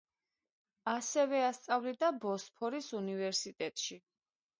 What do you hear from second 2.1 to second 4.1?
ბოსფორის უნივერსიტეტში.